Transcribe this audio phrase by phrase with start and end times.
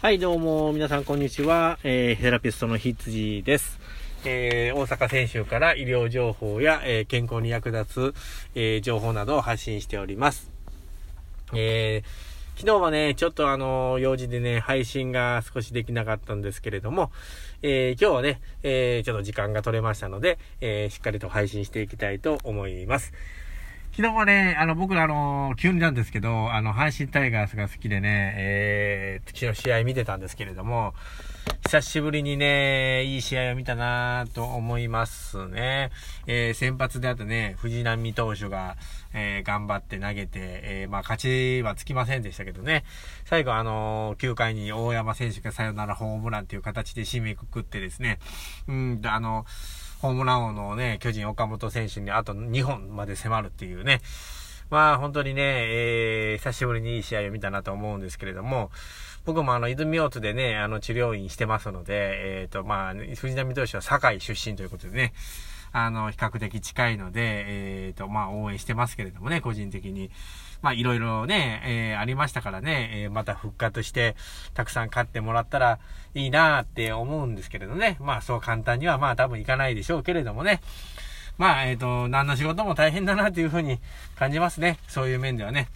[0.00, 1.78] はい、どうも、皆さん、こんにちは。
[1.84, 3.78] えー、セラピストのひつじです。
[4.24, 8.14] えー、大阪専修から医療情報や、えー健康に役立つ、
[8.54, 10.50] えー情報などを発信しております。
[11.52, 17.12] えー、昨日はね、ちょっとあの用事でね、配信が少しできなかったんですけれども、
[17.60, 23.12] えー今日はね、えーちょっと時間が取れましたので、えーしっかりと配信していきたいと思います。
[24.00, 30.94] 昨日はね、あの、僕らあの、急になんですけど、あの、阪神タイガースが好きでね、えー、昨日試合見てたんですけれども、
[31.66, 35.90] 久しぶりにね、いい試合を見たなと思いますね。
[36.26, 38.78] えー、先発であとね、藤浪投手が、
[39.12, 42.84] えー、頑張って投げて、えー、まあ、勝ちはつきませんでしたけどね、
[43.26, 48.18] 最後あの9回に大山選手がサヨナラホームランという形で締めくくってですね、
[48.66, 49.44] うん、あの、
[50.00, 54.00] ホームラン王のね、巨人岡本選手にあと2本まで迫るっていうね、
[54.70, 58.70] まあ本当にね、えー、久しぶりにいい試合を見たなと思うんですけれども、
[59.26, 65.12] 僕もあの、泉大津でね、あの、治療院してますので、えっ、と、まあ、藤波投手は堺出身ということでね、
[65.72, 67.44] あの、比較的近いので、
[67.86, 70.10] えっ、と、まあ、応援してますけれどもね、個人的に。
[70.62, 74.14] まあ、いろいろね、えーありましたからね、えーまた復活して、
[74.54, 75.78] たくさん勝ってもらったら
[76.14, 77.96] いいなって思うんですけれどね。
[78.00, 80.60] まあ、そう簡単にはまあ、多分いかないでしょうけれどもね。
[81.38, 83.80] まあ、えっ、と、何の仕事も大変だなというふうに
[84.16, 84.78] 感じますね。
[84.88, 85.68] そういう面ではね。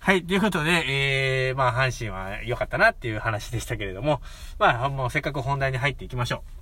[0.00, 0.24] はい。
[0.24, 4.20] ということで、えー、まあ、阪神は良かったなっていう話でしたけれども、
[4.58, 6.59] まあ、もうせっかく本題に入っていきましょう。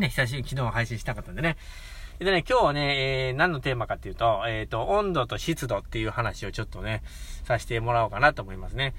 [0.00, 1.56] ね、久しぶり昨日配信したかったんでね。
[2.18, 7.02] でね、今日はね、えー、何のテーマかっていうと、えっ、と、温度と湿度っていう話をちょっとね、
[7.44, 8.94] させてもらおうかなと思いますね。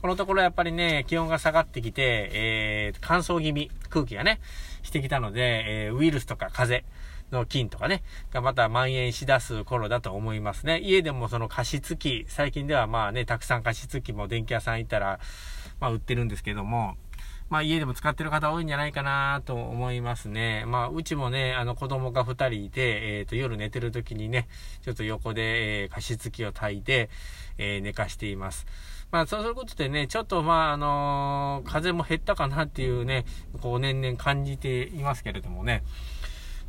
[0.00, 4.40] このところやっぱりね、気温が下がってきて、えー、乾燥気味、空気がね、
[4.82, 10.78] してきたので、えー、ウイルスとか風邪の菌とかね、がまた蔓延しだす頃だと思いますね。
[10.78, 15.18] 家でもその加湿器、最近ではまあね、たくさん加湿器も電気屋さん行ったら、
[15.80, 16.96] まあ売ってるんですけども、
[17.50, 20.64] まあ家でも使ってる方多いんじゃないかなと思いますね。
[20.66, 24.48] まあうちもね、あの子供が2人いて、えっ、と夜寝てる時にね、
[24.82, 27.08] ちょっと横で、えー加湿器を炊いて、
[27.56, 28.66] えー寝かしています。
[29.10, 33.24] まあそうすることでね、ちょっとまああの風も減ったかなっていうね、
[33.62, 35.82] こう年々感じていますけれどもね。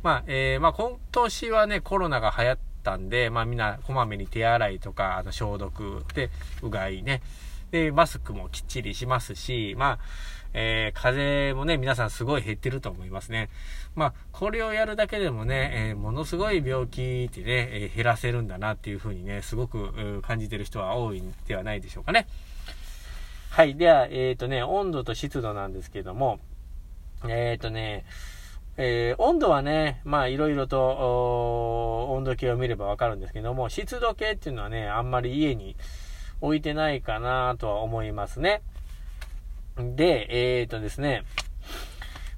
[0.02, 6.30] まあ、えーまあ今年はね、コロナが流行ったんで、まあみんなこまめに手洗いとか、あの消毒で、
[6.62, 7.20] うがいね。
[7.70, 9.98] で、マスクもきっちりしますし、まあ、
[10.52, 13.48] えー風もね、皆さんすごい減ってると思いますね。
[13.94, 22.26] まあ、これをやるだけでもね、えーものすごい病気ってね、えー減らせるんだなっていうふうにね、すごく感じてる人は多いんではないでしょうかね。
[23.50, 23.74] はい。
[23.76, 26.38] では、えっ、とね、温度と湿度なんですけども、
[27.28, 28.04] えっ、とね、
[28.76, 35.76] えー温度はね、まあいろいろと温度計を見ればわかるんですけども、湿度計っていうのはね、あんまり家に
[36.40, 38.62] 置いてないかなとは思いますね。
[39.96, 40.26] で、
[40.60, 41.24] えっ、とですね、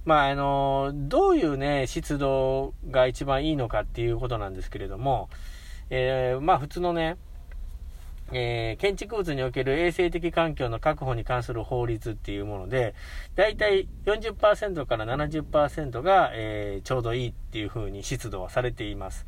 [0.05, 5.29] まああのどういうね、湿度が一番いいのかっていうことなんですけれども、
[5.91, 7.17] えーまあ普通のね、
[8.33, 12.95] えー建築物における衛生的環境の確保に関する法律っていうもので、
[13.37, 19.27] だいたい40%から70%が、えーちょうどいいっていう風に湿度はされています。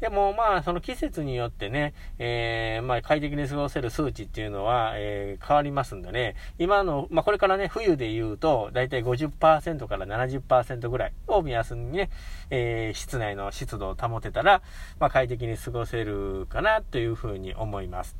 [0.00, 12.10] でもまあ、その季節によってね、えーまあ快適に過ごせる数値っていうのは、えー変わりますんでね、今の、まあこれからね、冬で言うと、だいたい50%から70%ぐらいを目安にね、
[12.50, 14.62] えー室内の湿度を保てたら、
[15.00, 18.16] まあ快適に過ごせるかなというふうに思います。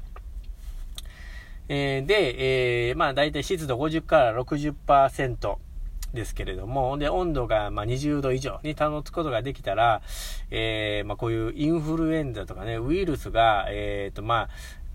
[1.69, 5.59] えーで、えーまあ大体湿度50から60%
[6.15, 10.03] ですけれども、で、温度がま20度以上に保つことができたら、
[10.51, 14.49] えーまあこういうインフルエンザとかね、ウイルスが、えっ、とまあ、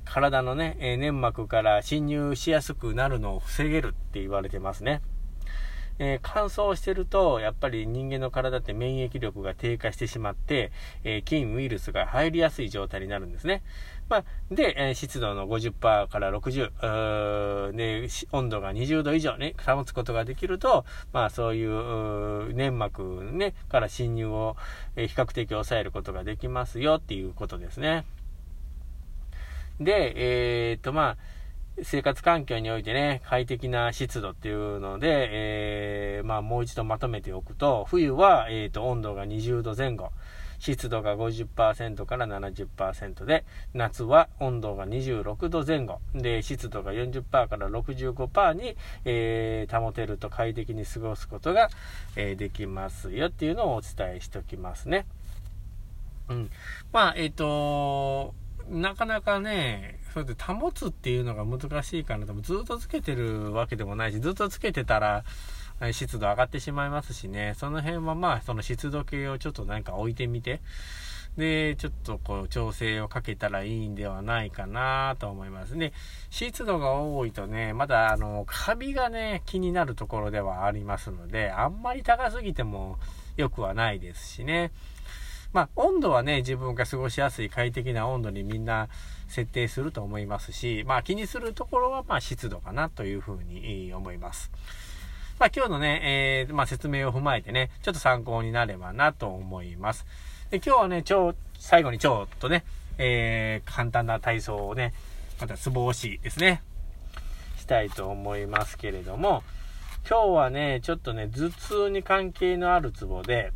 [0.05, 5.01] 体のね、え粘膜から侵入しやすくなるのを防げるって言われてますね。
[5.99, 10.71] えー乾燥してると、やっぱり人間の体って免疫力が低下してしまって、
[11.03, 13.63] えー菌、ウイルスが入りやすい状態になるんですね。
[14.09, 24.55] まあ、で、えー湿度の50%から60、うーで、温度が20度以上に保つことができると、まあそういうう粘膜、ね、から侵入を、
[24.95, 28.05] え比較的抑えることができますよっていうことですね。
[29.79, 30.13] で、
[30.71, 31.17] えっと、まあ、
[31.81, 40.11] 生活環境においてね、快適な湿度っていうので、えーまあもう一度まとめておくと、冬は、えーと、温度が20度前後、
[40.59, 43.43] 湿度が50%から70%で、
[43.73, 51.69] 夏は温度が26度前後、で、湿度が40%から65%に、えー保てると快適に過ごすことが、
[52.15, 55.07] えーできますよっていうのをお伝えしておきますね。
[56.29, 56.51] うん。
[56.91, 58.35] まあ、えっ、と、
[58.69, 65.23] なかなかね、そうやって保つっていうのが難しいかなとずっとつけてるわけでもないしずっとつけてたら
[65.91, 70.61] 湿度上がってしまいますしねその辺はまあその湿度計をちょっとなんか置いてみて
[71.37, 75.93] で、ちょっとこう調整をかけたらいいんではないかなと思いますね。
[76.29, 82.99] 湿度が多いとね、まだあの、カビがね、気になるところではありますので、あんまり高すぎても
[83.35, 84.71] 良くはないですしね。
[85.53, 88.89] まあ、温度はね、自分が過ごしやすい快適な温度にみんな
[89.27, 94.51] 設定すると思いますし、まあ気にするところはまあ湿度かなというふうに思います。
[95.39, 100.07] まあ今日のね、えー、まあ説明を踏まえてね、ちょっと参考になればなと思います。
[100.49, 102.63] で、今日はね、超、最後にちょっとね、
[102.97, 104.93] えー、簡単な体操をね、
[105.39, 106.63] またツボ押しですね、
[107.57, 109.43] したいと思いますけれども、
[110.09, 113.51] 今日はね、ちょっとね、頭痛に関係のあるツボで、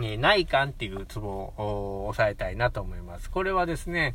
[0.00, 3.30] え、内観っていうツボを押さえたいなと思います。
[3.30, 4.14] これはですね、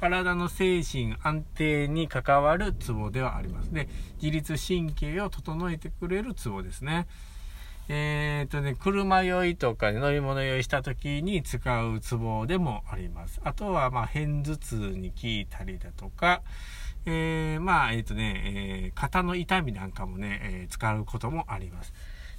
[0.00, 3.88] 体の精神安定に関わるツボではありますね。
[4.22, 7.06] 自律神経を整えてくれるツボですね。
[7.88, 13.40] えっ、とね、車酔いとか、ね、乗り物酔いした時に使うツボでもあります。
[13.44, 16.42] あとは、まあ、片頭痛に効いたりだとか、
[17.06, 18.42] えー、まあ、えっ、とね、
[18.88, 21.94] え、肩の痛みなんかもね、え使うこともあります。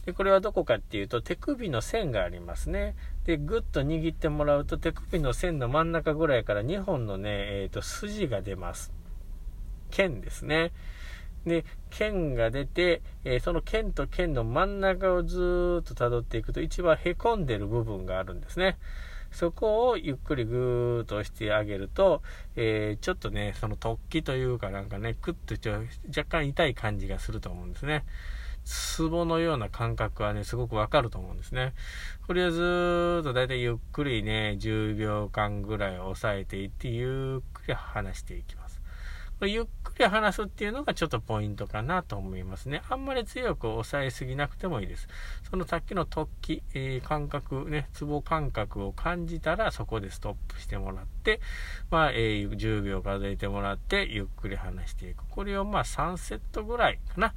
[0.07, 2.95] で、これはどこかっていうと、手首の線がありますね。
[3.25, 7.29] で、ぐっと握ってもらうと、手首の線の真ん中ぐらいから2本のね、
[7.63, 8.93] えっ、と、筋が出ます。
[9.91, 10.71] 剣ですね。
[11.45, 18.77] で、剣が出て、えー、その剣と剣の真ん中をずっと辿っていくと一番へこんでる部分があるんですね。
[19.31, 22.21] そこをゆっくりぐーっと押してあげると、
[22.55, 25.71] えー、ちょっとね、その突起というかなんかね、クッと
[26.07, 28.03] 若干痛い感じがすると思うんですね。
[28.67, 31.73] ツボのような感覚はね、すごくわかると思うんですね。
[32.27, 38.56] これをずーっとだいたいゆっくりね、10秒間ぐらい押さえていって、ゆっくり離していきます。
[39.45, 42.81] ゆっくり話すっていうのがちょっとポイントかなと思いますね。
[42.89, 45.07] あんまり強く抑えすぎなくてもいいです。
[45.49, 51.39] そのさっきの突起、えー、感覚、ね、ツボ感覚を感じたらそこでストップしてもらって、
[51.91, 55.23] まあ、えー、10秒数えてもらってゆっくり話していく。
[55.29, 57.33] これをまあ3セットぐらいかな。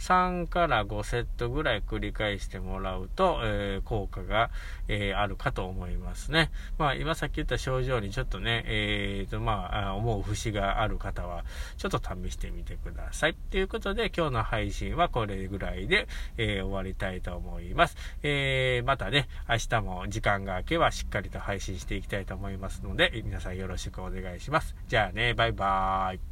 [0.00, 4.50] 3から5セットぐらい繰り返してもらうと、えー、効果が、
[4.88, 6.50] えー、あるかと思いますね。
[6.78, 11.44] まあ、今さっき言った症状にちょっとね、えーと、まあ、思う節がある方は、
[11.76, 13.34] ちょっと試してみてください。
[13.50, 16.08] ということで、今日の配信はこれぐらいで、
[16.38, 17.96] えー、終わりたいと思います。
[18.22, 24.74] えー、またね、明日も時間が空けばしっかりと配信していきたいと思いますので、皆さんよろしくお願いします。
[24.88, 26.29] じゃあね、バイバーイ。